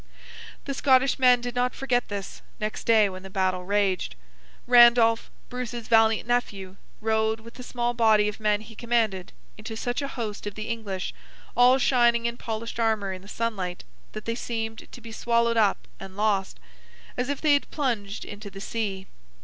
[0.65, 4.15] The Scottish men did not forget this, next day when the battle raged.
[4.65, 10.01] Randolph, Bruce's valiant Nephew, rode, with the small body of men he commanded, into such
[10.01, 11.13] a host of the English,
[11.55, 13.83] all shining in polished armour in the sunlight,
[14.13, 16.59] that they seemed to be swallowed up and lost,
[17.15, 19.05] as if they had plunged into the sea.